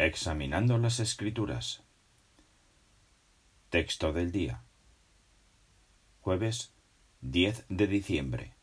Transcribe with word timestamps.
Examinando 0.00 0.78
las 0.78 1.00
Escrituras. 1.00 1.82
Texto 3.68 4.12
del 4.12 4.30
día. 4.30 4.62
Jueves 6.20 6.72
10 7.22 7.64
de 7.68 7.88
diciembre. 7.88 8.54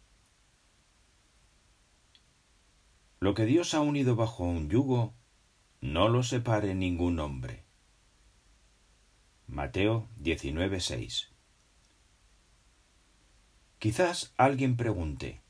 Lo 3.20 3.34
que 3.34 3.44
Dios 3.44 3.74
ha 3.74 3.82
unido 3.82 4.16
bajo 4.16 4.46
un 4.46 4.70
yugo, 4.70 5.13
no 5.82 6.08
lo 6.08 6.24
separe 6.24 6.74
ningún 6.74 7.20
hombre. 7.20 7.65
Mateo 9.46 10.08
19:6. 10.22 11.33
Quizás 13.78 14.33
alguien 14.38 14.78
pregunte, 14.78 15.42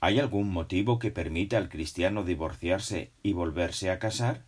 ¿hay 0.00 0.20
algún 0.20 0.50
motivo 0.50 0.98
que 0.98 1.10
permita 1.10 1.56
al 1.56 1.70
cristiano 1.70 2.22
divorciarse 2.22 3.12
y 3.22 3.32
volverse 3.32 3.90
a 3.90 3.98
casar? 3.98 4.44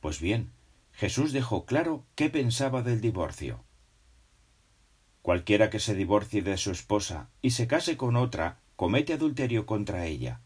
Pues 0.00 0.20
bien, 0.20 0.52
Jesús 0.92 1.32
dejó 1.32 1.66
claro 1.66 2.04
qué 2.14 2.30
pensaba 2.30 2.82
del 2.82 3.00
divorcio. 3.00 3.64
Cualquiera 5.22 5.68
que 5.68 5.78
se 5.78 5.94
divorcie 5.94 6.42
de 6.42 6.56
su 6.56 6.70
esposa 6.70 7.28
y 7.42 7.50
se 7.50 7.66
case 7.66 7.96
con 7.96 8.16
otra, 8.16 8.58
comete 8.76 9.12
adulterio 9.12 9.66
contra 9.66 10.06
ella. 10.06 10.40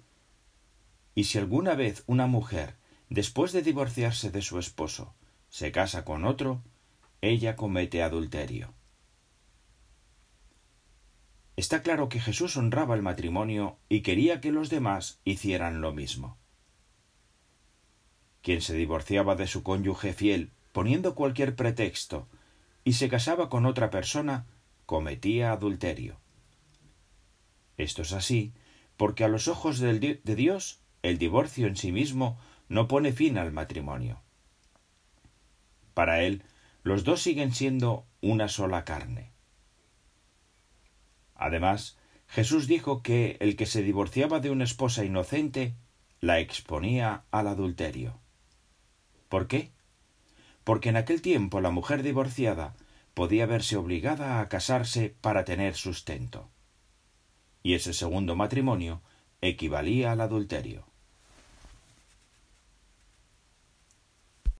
Y 1.15 1.25
si 1.25 1.39
alguna 1.39 1.75
vez 1.77 2.03
una 2.07 2.27
mujer, 2.27 2.75
después 3.09 3.53
de 3.53 3.63
divorciarse 3.63 4.31
de 4.33 4.43
su 4.43 4.59
esposo, 4.59 5.15
se 5.49 5.71
casa 5.71 6.05
con 6.05 6.25
otro, 6.25 6.63
ella 7.21 7.55
comete 7.55 8.03
adulterio. 8.03 8.75
Está 11.57 11.83
claro 11.83 12.09
que 12.09 12.21
Jesús 12.21 12.57
honraba 12.57 12.97
el 12.97 13.03
matrimonio 13.03 13.79
y 13.89 14.01
quería 14.01 14.41
que 14.41 14.51
los 14.51 14.69
demás 14.71 15.21
hicieran 15.25 15.81
lo 15.81 15.93
mismo. 15.93 16.37
Quien 18.45 18.61
se 18.61 18.75
divorciaba 18.75 19.37
de 19.37 19.47
su 19.47 19.63
cónyuge 19.63 20.13
fiel 20.13 20.53
poniendo 20.73 21.15
cualquier 21.15 21.57
pretexto 21.57 22.29
y 22.85 22.93
se 22.93 23.09
casaba 23.09 23.49
con 23.49 23.65
otra 23.65 23.89
persona, 23.89 24.45
cometía 24.85 25.51
adulterio. 25.51 26.21
Esto 27.79 28.03
es 28.03 28.13
así 28.13 28.53
porque 28.99 29.25
a 29.25 29.29
los 29.29 29.49
ojos 29.49 29.79
de 29.79 30.21
Dios 30.23 30.83
el 31.01 31.17
divorcio 31.17 31.67
en 31.67 31.77
sí 31.77 31.91
mismo 31.91 32.39
no 32.69 32.87
pone 32.87 33.13
fin 33.13 33.39
al 33.39 33.51
matrimonio. 33.51 34.21
Para 35.95 36.21
él, 36.21 36.43
los 36.83 37.05
dos 37.05 37.23
siguen 37.23 37.55
siendo 37.55 38.05
una 38.21 38.49
sola 38.49 38.85
carne. 38.85 39.33
Además, 41.35 41.97
Jesús 42.27 42.67
dijo 42.67 43.03
que 43.03 43.39
el 43.41 43.57
que 43.57 43.65
se 43.65 43.83
divorciaba 43.83 44.41
de 44.41 44.51
una 44.51 44.65
esposa 44.65 45.03
inocente 45.03 45.77
la 46.21 46.41
exponía 46.41 47.25
al 47.31 47.49
adulterio. 47.49 48.23
¿Por 49.35 49.49
qué? 49.49 49.73
Porque 50.63 50.91
en 50.91 50.97
aquel 50.97 51.21
tiempo 51.21 51.61
la 51.61 51.71
mujer 51.71 52.05
divorciada 52.05 52.77
podía 53.15 53.47
verse 53.47 53.77
obligada 53.77 54.39
a 54.39 54.49
casarse 54.49 55.17
para 55.21 55.45
tener 55.45 55.75
sustento. 55.75 56.51
Y 57.61 57.75
ese 57.75 57.95
segundo 57.95 58.37
matrimonio 58.37 59.03
equivalía 59.41 60.13
al 60.13 60.21
adulterio. 60.21 60.87